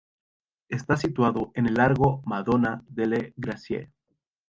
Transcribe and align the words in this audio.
Está 0.67 0.97
situado 0.97 1.51
en 1.53 1.67
el 1.67 1.75
largo 1.75 2.23
Madonna 2.25 2.83
delle 2.87 3.33
Grazie. 3.37 3.91